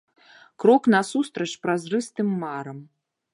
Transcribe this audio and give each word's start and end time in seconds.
Крок 0.61 0.83
насустрач 0.93 1.51
празрыстым 1.63 2.27
марам. 2.41 2.79